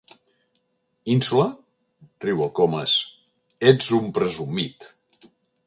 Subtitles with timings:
[1.15, 1.45] Ínsula?
[2.25, 2.97] —riu el Comas—
[3.73, 4.93] Ets un presumit!